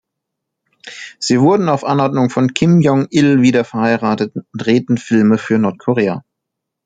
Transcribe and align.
Sie 1.19 1.39
wurden 1.41 1.69
auf 1.69 1.83
Anordnung 1.83 2.31
von 2.31 2.55
Kim 2.55 2.81
Jong-il 2.81 3.43
wieder 3.43 3.63
verheiratet 3.63 4.35
und 4.35 4.45
drehten 4.51 4.97
Filme 4.97 5.37
für 5.37 5.59
Nordkorea. 5.59 6.23